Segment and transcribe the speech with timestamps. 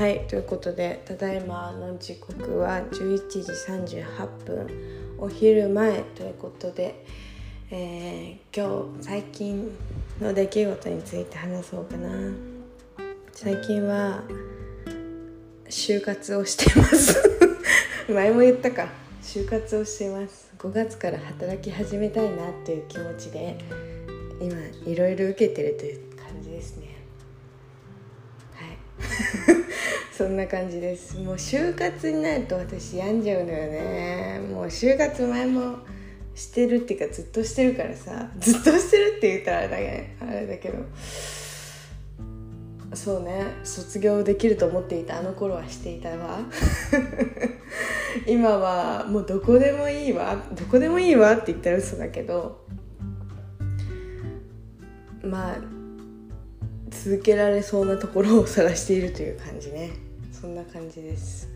[0.00, 3.40] はいということでただいまの時刻は11時
[4.00, 4.66] 38分
[5.18, 7.04] お昼前ということで、
[7.70, 9.70] えー、今日最近
[10.18, 12.32] の出来事について話そうかな。
[13.32, 14.22] 最近は
[15.68, 17.22] 就活をしてます。
[18.08, 18.88] 前も言ったか。
[19.22, 20.50] 就活をしてます。
[20.56, 23.58] 5月から働き始めたいなっていう気持ちで
[24.40, 24.56] 今
[24.90, 26.96] いろいろ受けてるという感じですね
[28.54, 28.78] はい
[30.20, 31.16] そんな感じです。
[31.16, 34.38] もう就活になると私病んじゃうのよね。
[34.52, 35.78] もう就活前も
[36.34, 38.28] してるっていうかずっとしてるからさ。
[38.38, 40.76] ずっとしてるって言ったらあれだ,、ね、あれだけど。
[42.92, 43.46] そうね。
[43.64, 46.40] 卒業できると思っていたあの頃はしていたわ。
[48.28, 50.36] 今はもうどこでもいいわ。
[50.52, 52.66] どこでもいいわって言ったら嘘だけど。
[55.22, 55.56] まあ
[56.90, 60.09] 続けられそうなところを探しているという感じね。
[60.40, 61.48] そんな感じです。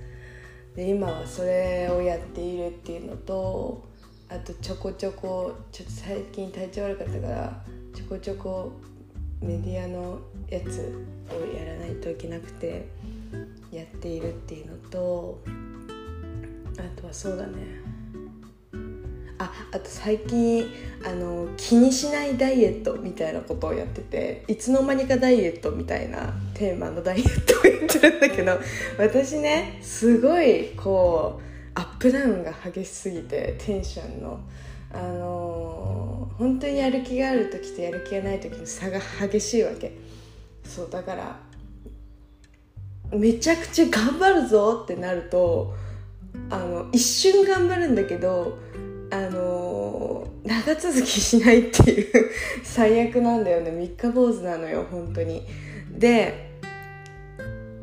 [0.76, 3.88] で今はそれをやっているっていうのと
[4.28, 8.72] あとちょこちょこちょっと最近体調悪かったからちょこちょこ
[9.40, 10.18] メディアの
[10.50, 10.92] やつ
[11.30, 12.88] をやらないといけなくて
[13.70, 15.40] やっているっていうのと
[16.78, 17.83] あとはそうだね。
[19.44, 20.66] ああと最近
[21.04, 28.58] あの気にしないダイエットみたいなことをやってていつの間にかダイエットみたいなテーマのダイエットをやってるんだけど
[28.98, 34.40] 私ねすごいこうアップダウンが激しすぎてテンションの。
[34.96, 39.92] あのー、本当にやる気がある時とやる気がない時の差が激しいわけ
[40.62, 41.40] そうだから
[43.10, 45.74] めちゃくちゃ頑張るぞってなると
[46.50, 48.58] あの一瞬頑張るんだけど
[49.14, 52.30] あの長続きしないっていう
[52.64, 53.70] 最悪なんだよね。
[53.70, 55.46] 三日坊主なのよ本当に。
[55.88, 56.50] で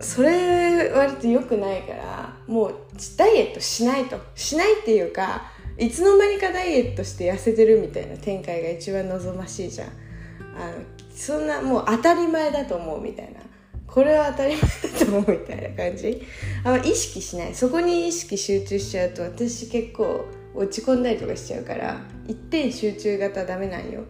[0.02, 2.76] それ割と良くないからもう
[3.16, 4.20] ダイエットしないと。
[4.36, 5.44] しないっていうか
[5.78, 9.88] いつの間にかダイエットして痩せてるみたいな展開が一番望ましいじゃん。
[9.88, 9.92] あ
[10.70, 10.74] の
[11.16, 13.40] そんなもう当たり前だと思うみたいな。
[13.88, 16.22] これは当たり前だと思うみたいな感じ。
[16.66, 17.56] あ意識しない。
[17.56, 24.04] そこに意識集中しちゃうと私結構落ち込んだりとかしちゃうから一点集中型ダメなんよ。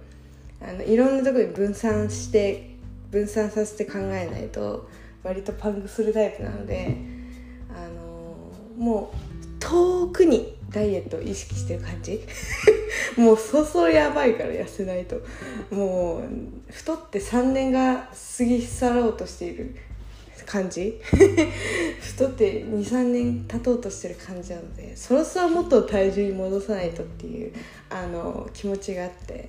[0.62, 2.76] あのいろんなとこに分散して
[3.10, 4.88] 分散させて考えないと
[5.24, 6.98] 割とパンクするタイプなので
[7.70, 8.36] あの
[8.78, 12.22] もう遠くにダイエットを意識してる感じ。
[13.18, 15.22] もうそうそうやばいから痩せないと。
[15.70, 16.22] もう
[16.72, 19.76] 太って3年が過ぎ去ろうとしている。
[20.52, 21.00] 感じ。
[22.02, 27.54] 太って23年経とうとしてる感じなのでそろそろもっと体重に戻さないとっていう
[27.90, 29.48] あの気持ちがあって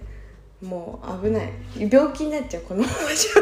[0.63, 1.51] もう危ない。
[1.91, 3.33] 病気になっちゃうこのままじゃ。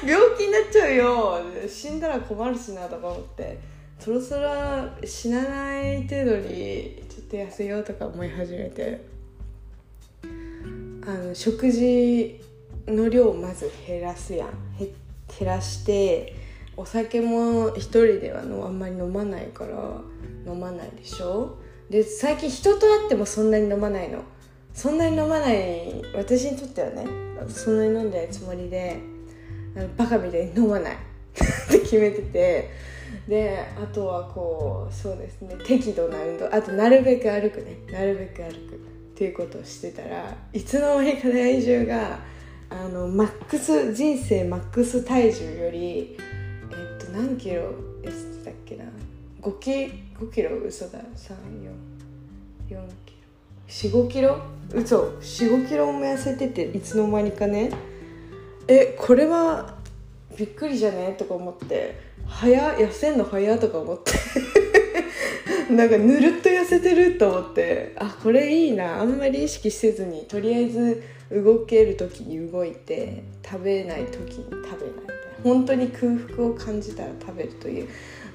[0.10, 1.38] 病気になっちゃうよ。
[1.68, 3.58] 死んだら困るしなとか思って。
[3.98, 4.48] そろそろ
[5.04, 9.04] 死なない程度にちょっと痩せようとか思い始めて。
[11.06, 12.40] あの食事
[12.86, 14.48] の量をまず減らすやん。
[14.78, 14.88] 減
[15.38, 16.34] 減らして
[16.76, 19.72] お酒も一人ではのあんまり飲まないから
[20.50, 21.58] 飲まないでしょ？
[21.90, 24.22] で最近人と会ってもそんなに飲まないの。
[24.72, 27.04] そんなに飲まない私にとってはね
[27.48, 29.00] そんなに飲んでないつもりで
[29.96, 30.94] バカみたいに飲まない。
[31.34, 32.70] って決めてて。
[33.28, 35.56] であとはこうそうですね。
[35.66, 36.54] 適度な運動。
[36.54, 37.76] あとなるべく歩くね。
[37.92, 38.74] なるべく歩く。
[38.74, 42.18] っていうことをしてたらいつの間にか体重が
[42.70, 46.16] あのマックス人生マックス体重より
[46.70, 48.84] えっと何キロ痩せてたっけな
[49.42, 49.70] ？5キ
[50.18, 50.56] ,5 キロ？
[50.58, 51.04] 嘘だ344
[52.68, 52.80] キロ。
[53.68, 54.40] 45キロ？
[54.72, 55.18] 嘘。
[55.20, 57.70] 45キロも痩せてていつの間にかね。
[58.68, 59.74] えこれは
[60.38, 61.16] びっくりじゃね？
[61.18, 62.08] とか思って。
[62.26, 63.58] 早痩せんの早？
[63.58, 64.12] とか思って。
[65.70, 69.00] なんかぬるっと痩せてると思ってあこれいいな。
[69.00, 77.88] あんまり意識せずにとりあえず動ける時に動いて食べない時に食べない本当に空腹を感じたら食べるという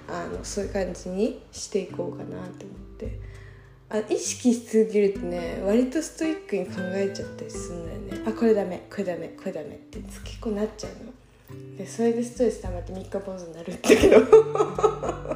[0.07, 2.47] あのそういう感じにしていこうかなと思っ
[2.97, 3.35] て。
[3.87, 8.23] あ意識しすぎるとね割とストイックに考えちゃったりするんだよね。
[8.27, 11.13] あこれダメこれダメこれダメって結構なっちゃうの。
[11.77, 15.35] でそれでストレス溜まって3日坊主になるんだけど。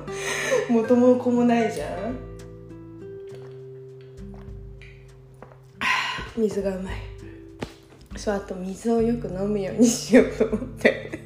[0.69, 2.15] 元も子もないじゃん。
[6.37, 6.95] 水がうまい。
[8.15, 11.19] そうあと水をよく飲むようにしようと思って。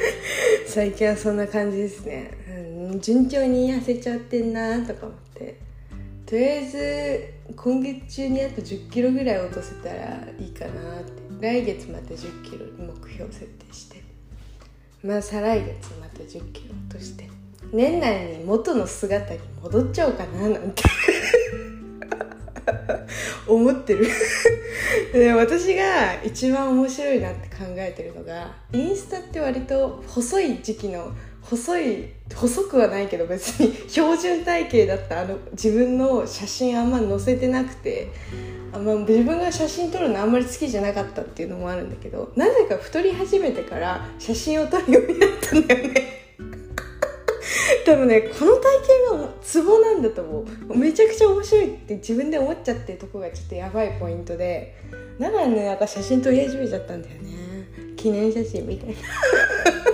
[0.66, 2.30] 最近はそんな感じですね、
[2.92, 5.56] うん、順調に痩せちゃってんなとか思って。
[6.26, 6.66] とりあえ
[7.46, 11.20] ず今月中にあと1 0キロぐらい落とせたらいいかなって。
[11.40, 14.09] 来月まで1 0キロ目標設定して。
[15.02, 17.28] まあ再来月また1 0キロ落として
[17.72, 20.82] 年内に元の姿に戻っちゃおうかななんて。
[23.46, 24.06] 思ってる。
[25.12, 31.12] で私が一番面白いなって考えてるのがインスタって割と細い時期の
[31.42, 38.08] 細い細くはないけど別に 標準体型だったあの自分の写真あんま載せてなくて
[38.72, 46.20] あんま自分が写真撮るのあんまり好きじゃなかったっていうのもあるんだけどなぜか太り始めてから写真を撮るようになったんだよね。
[47.84, 48.62] 多分ねこの体
[49.10, 50.76] 験がツボなんだと思う。
[50.76, 54.74] めちゃくちゃ面白いって自分で思っちゃってるとこがちょっとやばいポイントで
[55.18, 57.30] だからねなんか写真撮り始めちゃったんだよね。
[57.96, 58.94] 記念写真みたいな。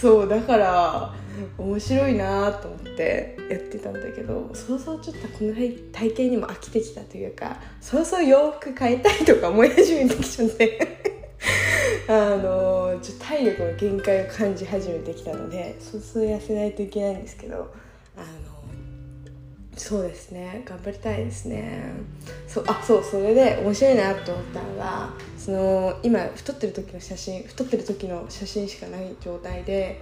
[0.00, 1.14] そうだから
[1.58, 10.98] 面白いなと思ってやってたんだけどそうそうちょっとこの体型にも飽きてきたというかそうそう洋服買いたいとか思い始めてきちゃって
[12.08, 17.74] あのちょ体力の限界を感じ始めてきたのでそうそう痩せないといけないんですけど
[18.16, 18.20] あ
[19.76, 20.62] そうですね。
[20.64, 21.92] 頑張りたいですね。
[22.48, 30.00] そうあそうそれで面白いなと思ったのがその今太ってる時の写真太ってる時の写真しかない状態で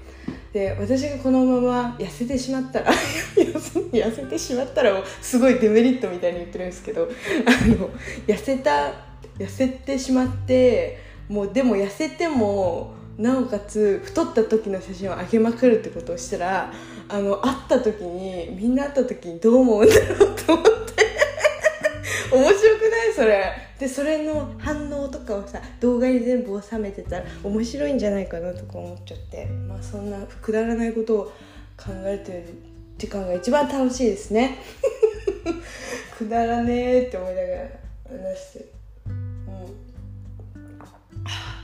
[0.52, 2.92] で私がこのまま痩せてしまったら
[3.34, 7.08] 痩せてしまったらすごいデメリットみたいに言ってるんですけど
[7.44, 7.90] あの
[8.26, 8.92] 痩せた
[9.38, 10.98] 痩せてしまって
[11.28, 16.72] もうでも痩せてもなおかつ太った時の写真を上げまくるってことをしたら
[17.08, 20.74] あの会った時にみんな会った時にどう思うんだろうと思って。
[22.32, 23.52] 面白くないそれ。
[23.78, 29.46] でそれの反応とかをさ動画に全部収めてたら面白いんじゃないかなとか思っちゃって。
[29.46, 31.24] まあそんなくだらないことを
[31.76, 32.44] 考えてる
[32.98, 34.58] 時間が一番楽しいですね。
[36.18, 37.68] くだらねえって思いながら
[38.08, 38.66] 話してる。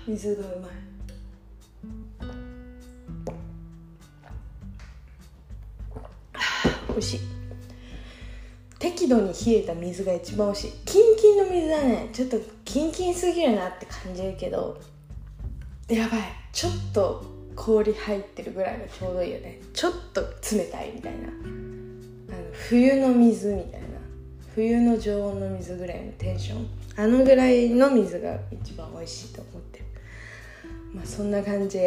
[0.06, 0.89] 水がうまい。
[6.90, 7.20] 美味しい。
[8.78, 10.72] 適度に冷えた水が一番美味しい。
[10.86, 14.80] キンキンの水はねちょっとキンキンすぎるなって感じるけど
[15.88, 16.20] やばい。
[16.52, 19.60] ちょっと氷入ってるぐらいがちょうどいいよね。
[19.74, 21.28] ちょっと冷たいみたいな。
[21.28, 21.34] あの
[22.52, 23.88] 冬の水みたいな。
[24.54, 26.66] 冬の常温の水ぐらいのテンション。
[26.96, 29.84] あのぐらいの水が一番美味しいと思ってる。
[30.94, 31.78] まあそんな感じ。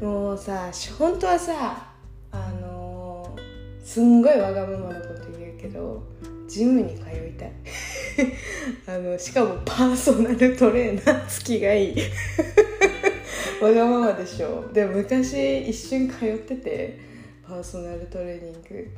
[0.00, 1.93] もうさ本当はさ、
[3.94, 6.02] すんごいわがままなこと言うけど
[6.48, 7.52] ジムに通いたい。
[8.88, 11.96] あのしかもパーソナルトレーナー付きがいい。
[13.62, 16.98] わがままでしょでも昔一瞬通ってて
[17.46, 18.88] パーソナルトレーニング。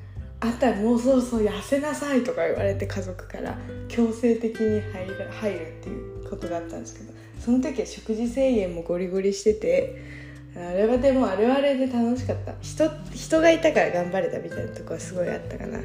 [0.41, 3.59] あったらもうそろそろ痩せなさいとか言われて家族から
[3.89, 10.26] 強制的に入る入るっていうことがあったんですけどその時は食事制限もゴリゴリしてて
[10.57, 12.55] あれはでもあれはあれで楽しかった。
[12.61, 15.79] 人人がいたから頑張れたみたいなとこはすごいあったかな。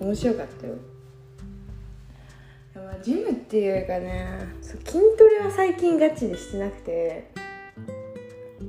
[0.00, 0.74] 面白かったよ。
[3.02, 4.28] ジムっていうかね
[4.62, 7.30] 筋トレは最近ガチでしてなくて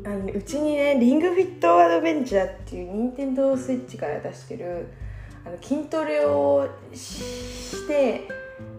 [0.05, 4.87] あのうちにねリングフィットアドベンチャーっていう任天堂スイッチから出してる
[5.45, 8.27] あの筋トレをして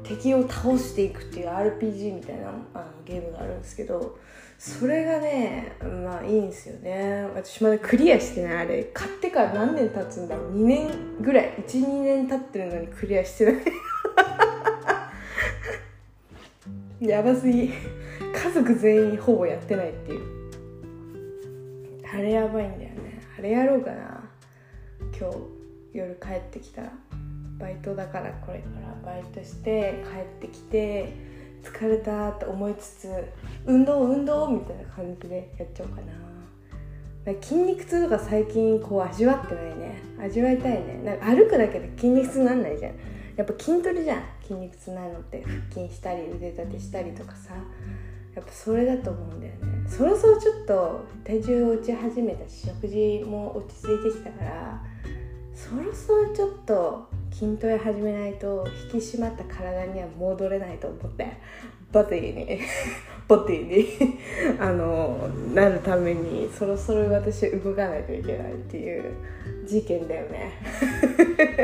[0.03, 4.19] 敵を倒していくっていう RPG みたいなあのゲームがあるんですけど
[4.62, 7.25] それがねまあいいんですよね。
[7.35, 8.57] 私まだクリアしてない。
[8.59, 10.52] あれ買ってから何年経つんだろう。
[10.54, 11.52] 2年ぐらい。
[11.66, 13.54] 12年経ってるのにクリアしてない。
[17.11, 17.73] やばすぎ。
[17.73, 20.21] 家族全員ほぼやってないっていう。
[22.14, 23.21] あれやばいんだよね。
[23.37, 24.31] あれやろうかな。
[25.19, 25.37] 今日
[25.92, 26.83] 夜帰ってきた。
[26.83, 26.92] ら
[27.59, 31.32] バイトだからこれからバイトして帰ってきて
[31.62, 33.09] 疲れたって思いつつ
[33.66, 36.12] 運動運動みたいな感じでやっちゃおうかな。
[37.40, 40.02] 筋肉痛とか最近こう味わってないね。
[40.21, 41.00] 味わいたいね。
[41.04, 42.95] なんか歩くだけで筋肉痛になんないじゃん。
[43.37, 44.23] やっぱ筋トレじゃん。
[44.42, 47.54] 筋肉痛ないのって腹筋したり腕立てしたりとかさ。
[48.35, 49.87] やっぱそれだと思うんだよね。
[49.87, 54.83] そろそろちょっと体重落ち始めたし食事も落ち着いてきたから
[55.54, 61.27] そろそろちょっと筋トレ始めないと引き締まった体には戻れないと思って。
[61.91, 62.61] ボディに。
[63.27, 64.19] ボディに。
[64.61, 69.05] あのなるためにそろそろ私動かないといけないっていう
[69.65, 70.53] 事件だよね。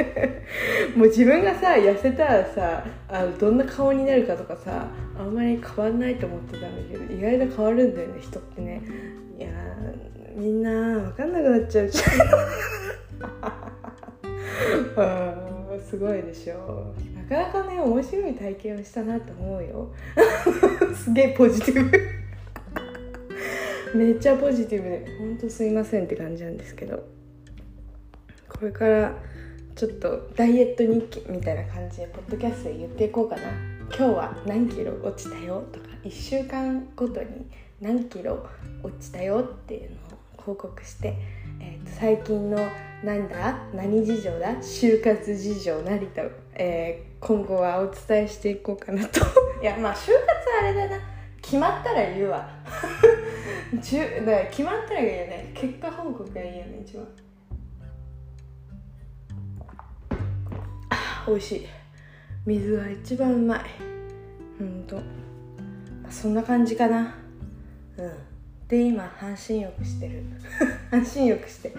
[0.97, 8.83] もう自分がさ痩せたらさあのどんな顔になるかとかさあんまり変わんないと思ってたんだけど意外と変わるんだよね人ってね。
[9.39, 9.49] いや
[10.35, 12.09] みんな分かんなくなっちゃうじゃん。
[15.99, 16.95] すごいでしょ。
[17.17, 19.93] なかなかね面白い体験をしたなと思うよ。
[20.95, 21.99] すげえポジティブ。
[23.99, 27.03] めっちゃポジティブでほんとすいませんって感じなんですけど。
[28.49, 29.13] これから
[29.75, 33.43] ちょっとダイエット日記みたいな感じでポッドキャストで言っていこうかな。
[33.89, 37.51] 今日は何キロ落ちたよとか1週間ごとに
[37.81, 38.47] 何キロ
[38.85, 39.99] 落ちたよっていうのを
[40.37, 41.17] 報告して、
[41.61, 42.57] えー、と最近の
[43.03, 43.59] なんだ？
[43.75, 44.55] 何事情だ？
[44.61, 46.23] 就活事情何と、
[46.55, 49.21] えー、今後はお伝えしていこうかなと。
[49.63, 50.15] いやまあ就活
[50.61, 51.01] あれだな。
[51.41, 52.49] 決まったら言うわ。
[53.81, 55.53] じゅだから決まったら言うね。
[55.55, 57.07] 結果報告がいいよね一番。
[60.91, 61.67] あ美味しい。
[62.47, 63.61] 水が一番うまい。
[64.59, 65.01] ほんと。
[66.11, 67.15] そんな感じかな。
[67.97, 68.13] うん。
[68.69, 70.23] で今半身浴してる。
[70.91, 71.73] 半身浴して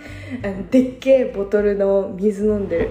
[0.43, 2.89] あのでっけえボトルの水飲んでる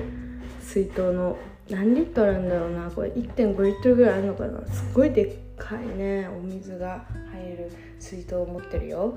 [0.60, 1.36] 水筒の
[1.68, 2.90] 何リットルなんだろうな。
[2.90, 4.64] これ1.5リットルぐらいあるのかな。
[4.68, 9.14] すっごいでっかいねお水が入る水筒を持ってるよ。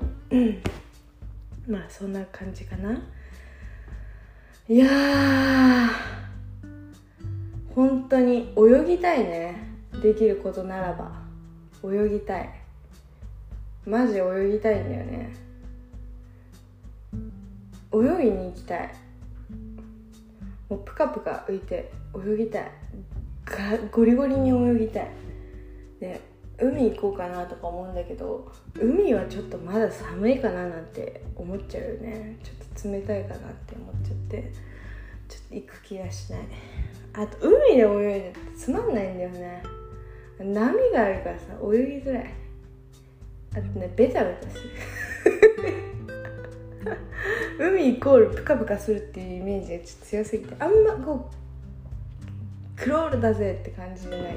[1.68, 3.00] まあそんな感じかな。
[4.68, 6.12] いやー。
[7.74, 9.54] 本当に泳ぎたいね。
[10.02, 11.22] できることならば。
[11.84, 12.61] 泳ぎたい。
[13.84, 15.34] マジ泳ぎたいんだよね。
[17.92, 18.94] 泳ぎに行きたい。
[20.68, 22.70] もうプカプカ浮いて泳ぎたい。
[23.44, 25.10] がゴリゴリに泳ぎたい。
[26.00, 26.20] で
[26.58, 32.36] 海行こうかなとか思うんだけど海はちょっとまだ寒いかななんて思っちゃうよね。
[32.42, 34.52] ちょっと冷たいかなって思っちゃって
[35.28, 36.40] ちょっと行く気がしない。
[37.14, 39.62] あと海で泳いでてつまんないんだよね。
[40.38, 42.41] 波があるからさ泳ぎづらい。
[43.54, 44.70] あとねベタベタする。
[47.58, 51.30] 海イコールプカプカするっていうイメージがちょっと強すぎてあんまこ
[52.76, 54.36] うクロールだぜって感じじゃないよね。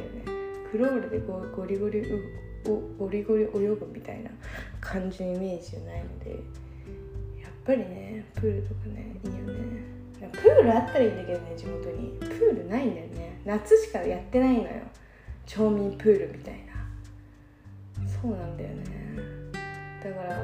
[0.71, 4.29] クロールでゴゴリゴリゴリゴリ泳ぐみたいな
[4.81, 6.35] 感じのイメージじゃないのでや
[7.47, 10.29] っぱりねプールとかねいいよね。
[10.31, 12.17] プールあったらいいんだけどね地元に。
[12.19, 13.39] プールないんだよね。
[13.45, 14.69] 夏しかやってないのよ。
[15.45, 16.74] 町民プールみたいな。
[18.25, 18.83] そうなんだよね。
[20.03, 20.41] だから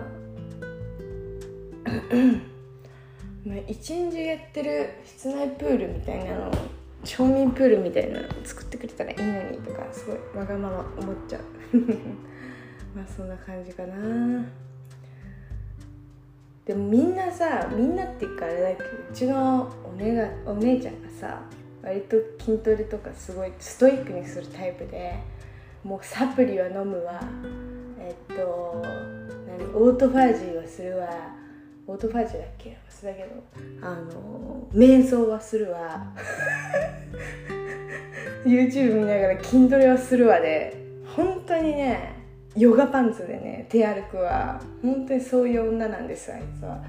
[3.67, 6.51] 一日やってる室内プールみたいなの
[7.03, 11.41] 町民プールみたいなの作ってくれたらいいのにとかすごいわがまま思っちゃう。
[12.95, 14.45] まあそんな感じかな。
[16.65, 20.13] でもみんなさみんなっていうかあれだけどうちのお,、ね、
[20.45, 21.41] がお姉ちゃんがさ
[21.81, 25.15] 割と筋トレとかすごいストイックにするタイプで
[25.83, 27.19] もうサプリは飲むわ。
[29.73, 31.07] オートファージーはするわ。
[31.87, 32.77] オートファジーだっけ？
[32.89, 33.43] 忘れたけど。
[33.81, 36.11] あの瞑想はするわ。
[38.45, 40.77] YouTube 見ながら筋トレはするわで。
[41.15, 42.15] 本当にね
[42.55, 46.83] ヨガパンツでね手歩くは本当にそういう女なんですあいつは。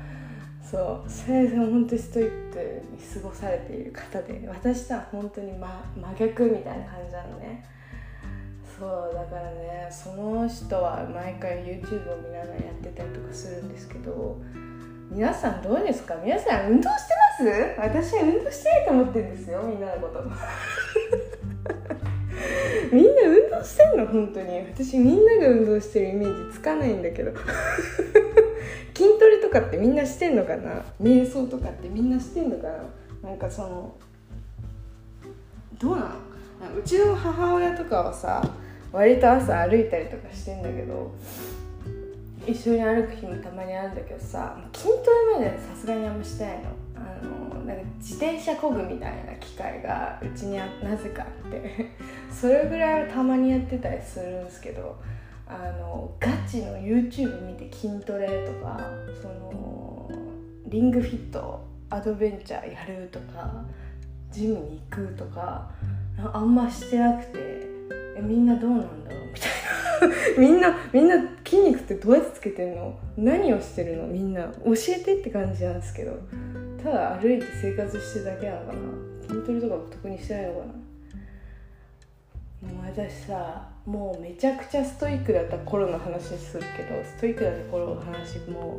[0.62, 1.10] そう。
[1.10, 2.58] それで本当にストイック
[2.92, 4.42] に過ごされている方で。
[4.48, 7.64] 私とは本当に真真逆みたいな感じなのね。
[8.78, 14.40] そうだからねその人は毎回 YouTube を見ながらやってたりとかするんですけど
[15.10, 16.14] 皆さんどうですか？
[16.24, 17.50] 皆さん運動してます？
[17.78, 20.24] 私は運動してないと思ってるんですよみんなのこと。
[22.90, 24.06] みんな運動してんの？
[24.06, 24.58] 本当に。
[24.74, 27.32] 私みんなが運動してるイメージつかないんだけど。
[28.96, 30.82] 筋トレとかってみんなしてんのかな？
[31.00, 32.68] 瞑想とかってみんなしてんのか
[33.22, 33.28] な？
[33.28, 33.94] なんかその
[35.78, 36.08] どうなの？
[36.68, 38.42] うちの母親とかはさ
[38.92, 41.12] 割と朝歩いたりとかしてんだけど
[42.46, 44.92] 一緒に歩く日もたまにあるんだけどさ筋ト
[45.38, 46.62] レまでさすがにあんましてないの。
[46.94, 51.90] あのなんか自転車こぐみたいな機会がうちになぜかあって。
[52.30, 54.96] それぐらいはたまにやってたりするんですけど
[55.46, 58.80] あのガチの YouTube 見て筋トレとか
[59.20, 60.10] その
[60.66, 63.64] リングフィットアドベンチャーやるとか
[64.30, 65.70] ジムに行くとか
[66.32, 67.38] あんましてなくて
[68.16, 69.30] えみんなどうなんだろう？
[69.32, 69.52] みたいな。
[70.38, 72.98] みんなみんな筋肉ってどうやってつけてるの？
[73.16, 74.06] 何をしてるの？
[74.06, 74.52] みんな。
[74.64, 76.18] 教えてって感じなんですけど。
[76.82, 78.78] ただ歩いて生活してるだけなのかな？
[79.28, 80.66] 筋トレとか特にしてないのかな？
[82.62, 88.78] もう私さもうめちゃくちゃストイックだった頃の話するけどストイックだった頃の話も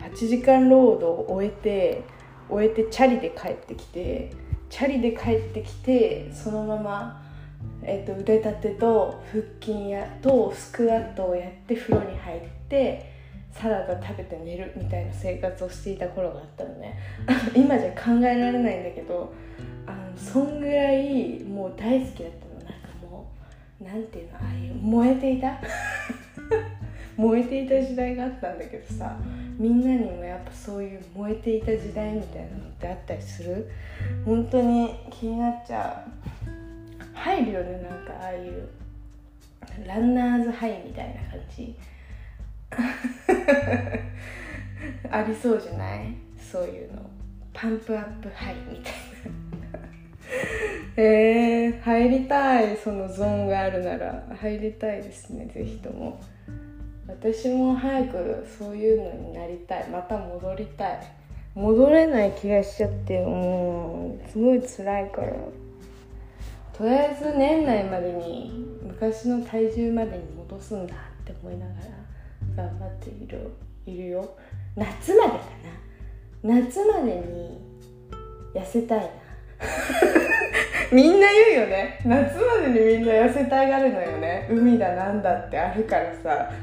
[0.00, 2.02] う8時間労働を終えて
[2.48, 4.32] 終えてチャリで帰ってきて
[4.70, 7.22] チャリで帰ってきてそのまま、
[7.82, 13.10] えーと、腕立てと腹筋やとスクワットをやって風呂に入って
[13.52, 16.96] サラダ食べて寝るみたいな生活をしていた頃があったのね。
[17.54, 19.32] 今じゃ考えられないんだけど
[19.86, 22.54] あのそんぐらいもう大好きだったの。
[22.54, 23.26] なんかも
[23.80, 25.58] うなんていうのああいう燃えていた？
[27.20, 29.14] 燃えていた時代があったんだけどさ
[29.58, 33.68] みんなにもやっぱそういう燃えていた時代みたいなのってあったりする？
[34.24, 36.10] 本当に気になっちゃう。
[37.14, 38.68] 入るよねなんかああいう
[39.86, 41.76] ランナーズハイみたいな感じ。
[45.10, 46.14] ありそうじゃない？
[46.38, 47.02] そういうの。
[47.52, 48.90] パンプアップハイみたいな。
[50.96, 52.76] えー、入りたい。
[52.76, 54.24] そのゾーンがあるなら。
[54.40, 56.20] 入りたいですね是非とも。
[57.10, 59.88] 私も早くそういうのになりたい。
[59.88, 61.12] また戻りたい。
[61.54, 65.32] 戻れない気がしちゃってもうすごい辛いから。
[66.72, 71.74] とりあえず年内までに昔の体重までに戻すんだって思いなが
[72.56, 73.50] ら頑張っている
[73.86, 74.36] いるよ。
[74.76, 75.38] 夏までか
[76.42, 76.54] な。
[76.54, 77.60] 夏までに
[78.54, 79.06] 痩せたいな。
[80.92, 82.00] みんな言うよね。
[82.04, 84.48] 夏までにみんな痩せたがるのよね。
[84.50, 86.50] 海だなんだってあるからさ。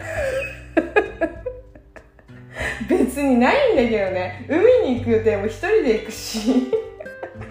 [2.89, 4.45] 別にないんだけどね。
[4.49, 6.71] 海に行く予定も一人で行くし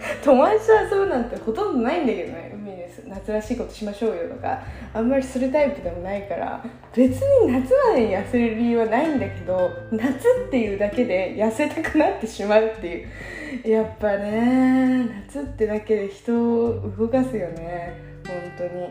[0.25, 2.53] 友達と遊ぶなんてほとんどないんだけどね。
[2.55, 4.61] 海で夏らしいことしましょうよとか
[4.93, 6.65] あんまりするタイプでもないから。
[6.95, 13.09] 別に夏までに痩せる理由はないんだけど夏っていうだけで痩せたくなってしまうっていう。
[13.71, 17.93] やっぱね夏ってだけで人を動かすよね。
[18.27, 18.89] 本当に。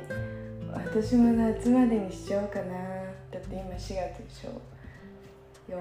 [0.74, 2.66] 私も夏までにしちゃおうかな。
[3.32, 4.62] だって今4月でしょ。
[5.70, 5.76] 4567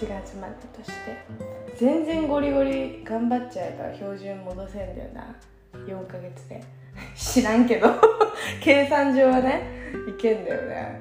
[0.00, 5.36] 7月までとして全然ゴリゴリ頑張っちゃえば標準戻せんだよな。
[5.72, 6.62] 4ヶ月で。
[7.16, 7.88] 知らんけど。
[8.60, 9.62] 計算上はね
[10.08, 11.00] いけんだよね。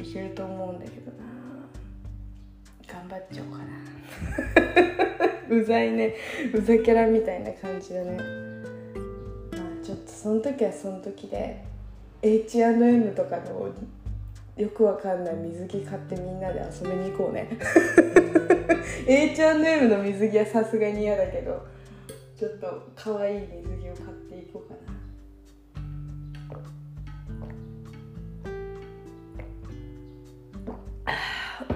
[0.00, 1.24] いけると思うんだけどな。
[2.86, 3.66] 頑張っちゃおうかな。
[5.56, 6.14] うざいね。
[6.54, 8.16] うざキャラみたいな感じだね。
[8.16, 11.62] まあちょっとその時はその時で
[12.22, 13.70] H&M とかの
[14.56, 17.58] よくわかんない水着買ってみんなで遊びに行こうね。
[19.06, 21.66] H&M の水着はさすがに嫌だけど
[22.38, 24.96] ちょっと可愛い水着を買っていこうかな。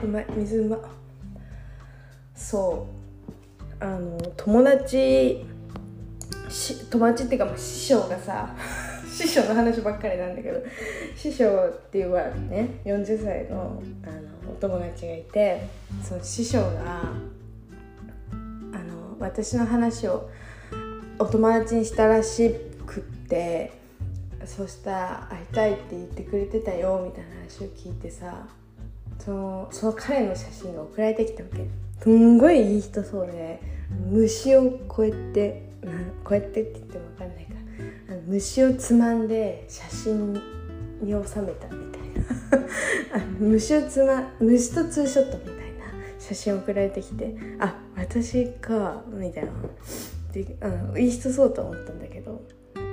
[0.03, 0.79] うまい水うま。
[2.35, 2.87] そ
[3.79, 3.85] う。
[3.85, 5.45] あの友達
[6.49, 8.55] し友達っていうか師匠がさ
[9.21, 10.63] 師匠の話ばっかりなんだけど
[11.15, 14.07] 師匠っていうはね40歳のあ
[14.47, 15.67] のお友達がいて
[16.03, 17.03] その師匠が
[18.73, 20.31] あの私の話を
[21.19, 22.51] お友達にしたらし
[22.87, 23.73] くって
[24.47, 28.47] そうしたら会いたいって言ってくれてたよみたいな話を聞いてさ
[29.19, 31.67] そのその彼の写真が送られてきたわけ。
[32.03, 33.61] すんごいいい人そうで
[34.11, 35.69] 虫をこうやって
[36.25, 37.60] こうやってって言っても分かんないから。
[38.27, 40.41] 虫をつまんで写真に
[41.09, 42.03] 収めたみたい
[43.13, 43.25] な。
[43.39, 45.61] 虫をつま虫とツーショットみたいな
[46.19, 49.51] 写真送られてきてあ私かみたいな。
[50.33, 52.43] であのいい人そうと思ったんだけど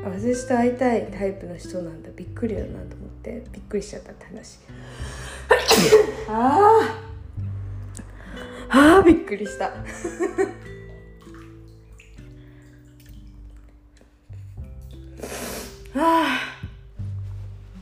[0.03, 2.09] 私と会いたいタイプの人なんだ。
[2.15, 4.59] びっくりだなと思ってびっくりしちゃったって話。
[6.29, 6.99] あ
[8.69, 9.71] ああびっくりした。
[16.03, 16.57] あ。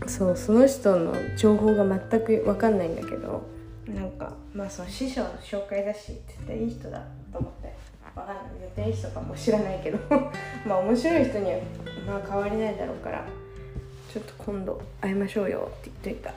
[0.08, 3.44] そうその人の情報が全く分かんないんだけど。
[3.88, 7.74] なんかまあその師匠の紹介だし絶対いい人だと思って。
[8.16, 8.38] 分かんない。
[8.62, 9.98] 絶対いい人かも知らないけど。
[10.66, 11.60] まあ面白い人には
[12.08, 13.26] まあ変わりないだろうから。
[14.12, 16.34] ちょっと今度会いましょうよって言っといた。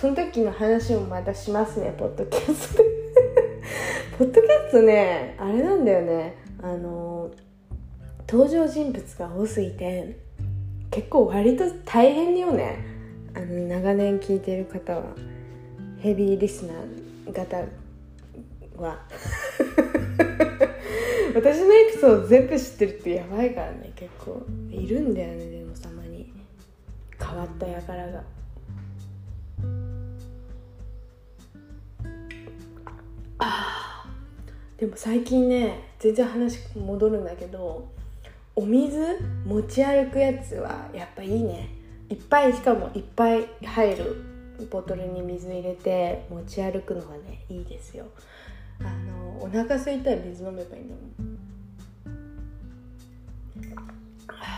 [0.00, 2.88] その時の話もまたしますねポッドキャストで。
[4.18, 6.34] ポッドキャストねあれなんだよね。
[6.60, 7.30] あの
[8.28, 10.27] 登場人物が多すぎて。
[10.90, 12.84] 結構割と大変よね。
[13.34, 15.04] あの長年聞いてる方は。
[16.00, 17.56] ヘビーリスナー方
[18.76, 18.98] は。
[21.34, 23.92] 私のエピソード全部知ってるってやばいからね。
[23.94, 26.32] 結構いるんだよねでもたまに。
[27.18, 28.22] 変わった輩が。
[33.40, 34.04] あ
[34.76, 37.88] でも最近ね全然話戻るんだけど
[38.58, 41.68] お水持ち歩くやつはやっぱいいね。
[42.10, 44.24] いっぱいしかもいっぱい入る
[44.68, 48.06] ボトルに水入れて持ち歩くのがねいいですよ。
[48.80, 51.00] あのお腹空いたら水飲めばいいんだも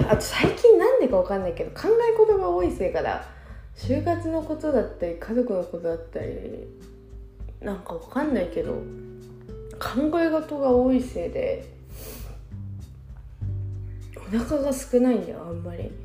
[0.07, 3.27] んあと最近なんでか分かんないけど考え事が多いせいかだ
[3.77, 6.67] 就活のことだったり家族のことだったり
[7.61, 8.73] なんか分かんないけど
[9.79, 11.80] 考え事が多いせいで
[14.33, 15.91] お腹が少ないんだよあんまり。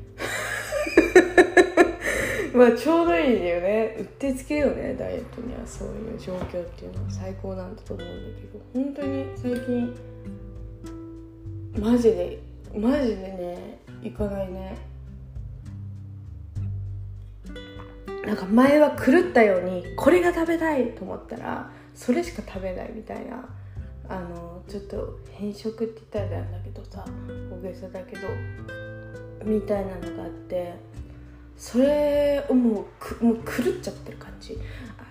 [2.52, 3.94] まあちょうどいいよね。
[3.98, 7.10] うってつけよねダイエットにはそういう状況っていうのは。
[7.10, 8.58] 最高なんだと思うんだけど。
[8.74, 9.94] 本当に最近
[11.78, 12.40] マジで
[12.74, 14.76] マジでね行かないね。
[18.26, 23.48] なんか前は狂ったようにこれが食べたいと思ったらそれしか食べないみたいな。
[24.08, 27.04] あのちょっと変色って言ったらなんだけどさ
[27.50, 28.28] 大げさだけど
[29.44, 30.74] みたいなのがあって
[31.56, 34.58] それをもうくもう狂っちゃってる感じ。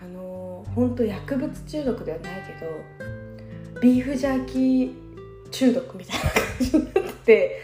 [0.01, 4.93] あの本当薬物中毒ではないけどビーフジャーキー
[5.49, 7.62] 中毒みたいな感じになって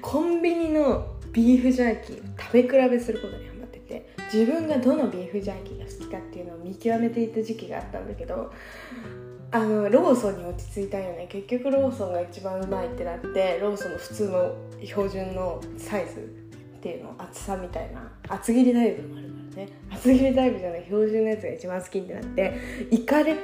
[0.00, 8.52] コンビニのビーフジャーキー食べ比べすることにハマってて自分がどのビーフジャーキーが好きかっていうのを見極めていた時期があったんだけど
[9.52, 11.26] あのローソンに落ち着いたんよね。
[11.28, 16.20] 結局ローソンが一番うまいってなってローソンの普通の標準のサイズ
[16.78, 19.68] っていうの厚さみたいな厚切りタイプもあるからね。
[19.90, 22.58] 厚切りタイプじゃない標準のやつが一番好きってなって
[22.90, 23.36] いかれ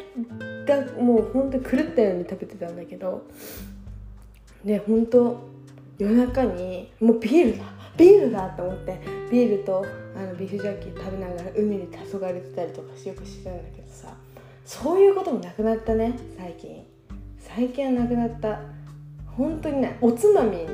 [0.66, 3.26] たもうほんと狂ったように食べてたんだけど
[4.64, 5.38] で本当
[5.98, 7.64] 夜中にもうビールだ
[7.98, 8.98] ビールだと思って
[9.30, 9.84] ビールと
[10.16, 13.77] あのビーフジャーキー食べながら海で黄昏れてたりとかよくしてたんだけど
[14.68, 16.84] そういうこともなくなったね最近。
[17.38, 18.60] 最近はなくなった。
[19.26, 20.66] 本当にねおつまみ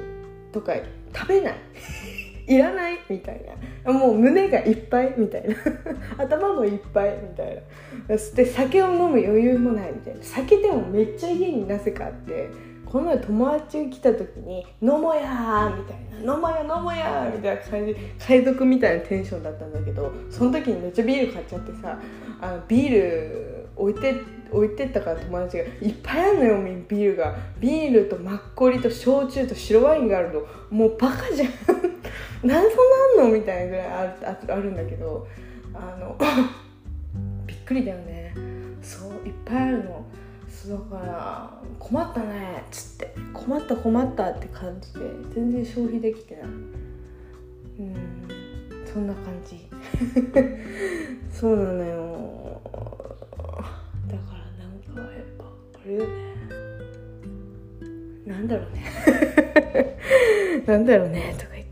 [0.50, 0.74] とか
[1.14, 1.54] 食べない。
[2.52, 2.98] いらない。
[3.08, 3.40] みたい
[3.84, 3.92] な。
[3.92, 5.14] もう胸がいっぱい。
[5.16, 5.54] みたいな。
[6.24, 7.10] 頭もいっぱい。
[7.22, 8.16] みたいな。
[8.16, 9.92] で酒を飲む余裕もない。
[9.92, 10.22] みたいな。
[10.24, 12.48] 酒でもめっちゃ家になぜかあって
[12.84, 17.96] この前友達来た時に「飲もや!」みたいな「飲もや飲もや!」みたいな感じ。
[18.18, 21.96] 海賊みたいなテンションだったんだけどその時にめっちゃビール買っちゃってさ
[22.40, 27.36] あのビール置いて置いてったから友達がいっぱいあるのよビールが。
[27.60, 30.40] ビールとマッコリと焼酎と白ワインがあるの。
[30.70, 31.48] もうバカじゃん。
[32.44, 35.26] 何そんなんのみたいなぐらいああるんだけど。
[35.74, 36.16] あの
[37.46, 38.32] びっくりだよね。
[38.80, 40.04] そういっぱいあるの。
[40.48, 42.62] そうだから困ったね。
[42.64, 43.14] っつって。
[43.32, 45.00] 困った困ったって感じで。
[45.34, 46.44] 全然消費できてない。
[46.44, 47.94] うん。
[48.86, 49.68] そんな感じ。
[51.32, 51.93] そうなのよ。
[60.66, 61.66] なんだろうねとか言っ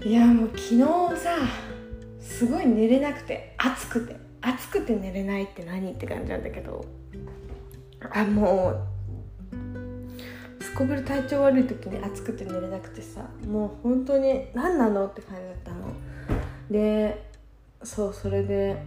[0.00, 0.08] て。
[0.08, 0.78] いやもう昨日
[1.20, 1.36] さ
[2.20, 4.16] すごい寝れなくて暑くて。
[4.44, 6.84] 暑くて寝れないって何って感じなんだけど。
[8.10, 15.92] あもうすこぶる体調悪い時に暑くて寝れなくてさもう本当に何なのって感じだったの。
[16.70, 17.30] で
[17.84, 18.82] そうそれで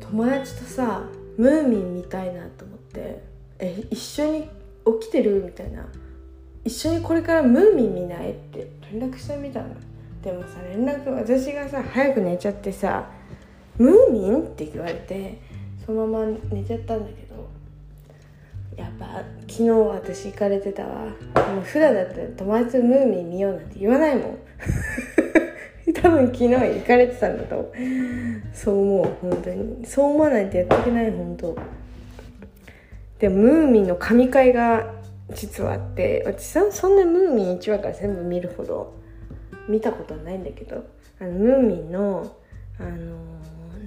[0.00, 1.02] 友達とさ
[1.36, 3.22] ムーミン見たいなと思って
[3.58, 4.50] 「え一緒に
[5.00, 5.86] 起きてる?」みたいな
[6.64, 9.68] 「一緒にこれからムーミン見ない?」って連絡してみたの
[10.22, 13.10] でもさ連絡私がさ早く寝ちゃってさ
[13.78, 15.38] ムーミン?」って言われて
[15.84, 17.32] そのまま寝ちゃったんだけど
[18.76, 21.04] やっぱ昨日私行かれてたわ
[21.54, 24.38] もう普段だったら友達とムーミン見ようなんて言わないもん
[25.94, 27.72] 多分昨日行かれてたんだと
[28.54, 31.56] そう思う本当にそう思わないとやっていけない本当
[33.22, 34.94] でムーミンの神回が
[35.32, 38.94] 実はあって私そんなムーミン1話から全部見るほど
[39.68, 40.84] 見たことはないんだけど
[41.20, 42.36] あのムーミンの
[42.80, 43.16] あの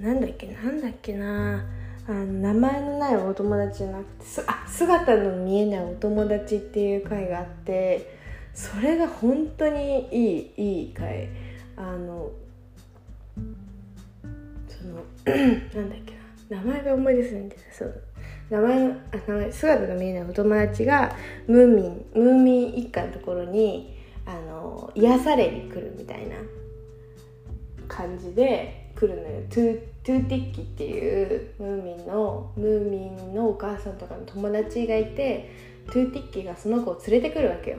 [0.00, 1.66] なんだっけなんだっけな
[2.08, 8.16] あの名前のないお友達じゃなくてあ姿の見えないお友達っていう回があって
[8.54, 11.28] それが本当にいいいい回。
[11.76, 12.30] あの
[14.66, 15.04] その
[15.74, 16.14] なんだっけ
[16.54, 18.05] な名前が思い出せないんですそう。
[18.50, 18.94] 名前あ
[19.26, 21.16] 名前姿が見えないお友達が
[21.48, 26.36] ムーミンムーミン一家のところにあの癒されに来るみたいな
[27.88, 29.42] 感じで来るのよ。
[29.48, 35.50] トゥトゥーティッキっていうムーミンのムーミンのお母さんとかの友達がいて
[35.86, 37.78] トゥーティッキがその子を連れてくるわけよ。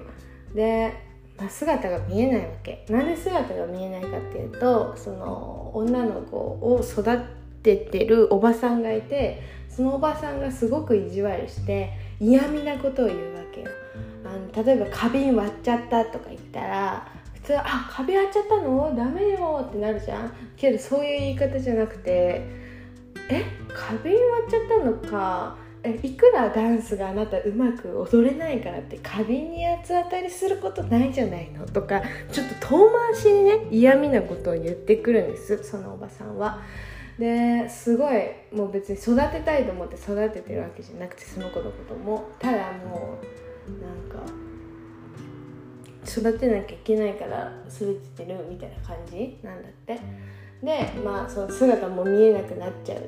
[0.54, 0.94] で、
[1.38, 2.86] まあ、姿が見えないわけ。
[2.90, 7.20] なんで姿が見えないかっていうとその女の子を育
[7.64, 9.42] ててるおばさんがいて
[9.78, 13.68] そのおばさんがすごく意地悪して嫌味なことを言うわけよ。
[14.26, 17.08] あの例えば花瓶割っちゃったとか言ったら
[17.44, 18.96] それあ壁割っちゃったの？
[18.96, 20.34] ダメよってなるじゃん。
[20.58, 22.42] けどそういう言い方じゃなくて
[23.30, 23.46] え？
[23.72, 25.56] 壁割っちゃったのか？
[25.84, 31.68] えいくらダンスがあなたうまく踊れないからって花瓶に八つ当たりすることないじゃないの？
[31.68, 36.63] とかちょっと遠回しにね嫌味なことを言ってくるんですそのおばさんは。
[37.18, 42.30] ですごいもう別に育てたいと思って育ててるわけじゃなくてその子のことも。
[42.40, 43.18] ただも
[43.68, 44.32] うなんか
[46.08, 50.00] 育てなきゃいけないから育ててるみたいな感じなんだって。
[50.64, 53.04] でまあその姿も見えなくなっちゃうっ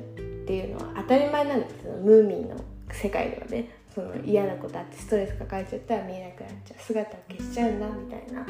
[0.45, 2.55] ていうのは当たり前なんですけどムーミンの
[2.91, 6.81] 世界ではねその嫌なことあってストレス抱えちゃったら見えなくなっちゃう。
[6.81, 8.45] 姿を消しちゃうんだみたいな。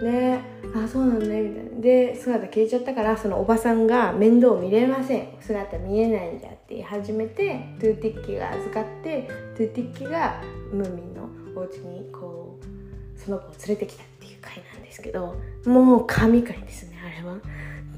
[0.00, 0.38] で
[0.74, 1.80] あそうなんねみたいな。
[1.80, 5.28] で姿消えちゃったからそのおばさんが面倒見れません。
[5.40, 10.40] 姿見えないんだって言い始めてトゥーティッキーが預かってトゥーティッキーが
[10.72, 17.38] ムーミンのお家にこうその子を連れてきたっていう回なんですけどもう神回ですねあれは。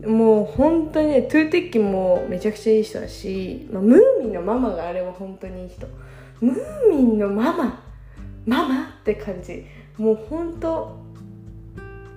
[0.06, 5.86] もう本当にねトゥーティッキーもめちゃくちゃいい人だし、まあ、ムーミンのママがあれは本当にいい人。
[6.40, 7.82] ムーミンのママ
[8.44, 9.64] ママって感じ。
[9.96, 11.05] もう本当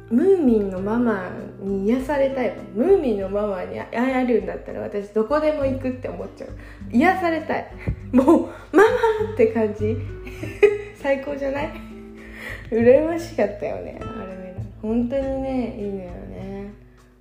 [0.09, 1.29] ムーミンのママ
[1.61, 2.55] に癒されたい。
[2.73, 6.49] ムーミンのママに会えるんだったら私どこでも行くって思っちゃう。
[6.91, 7.67] 癒されたい。
[8.11, 8.25] もう
[8.75, 9.95] ママって感じ。
[11.01, 11.69] 最高じゃない？
[12.71, 13.99] 羨ましかったよね。
[14.01, 16.73] あれね本当にねいいのよね。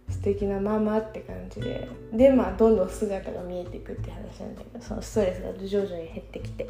[0.09, 1.87] 素敵なママって感じで。
[2.13, 6.67] でまあどんどん姿が見えていくって話なんだけどそのストレスが徐々に減ってきて。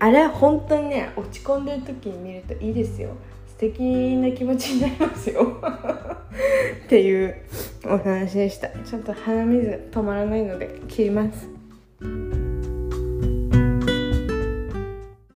[0.00, 3.10] あれは本当にね落ち込んでる時に見るといいですよ。
[3.62, 3.80] 敵
[4.16, 5.62] な気持ちになりますよ。
[6.84, 7.36] っていう
[7.84, 8.68] お話でした。
[8.70, 11.48] ちょっと鼻水止まらないので切ります。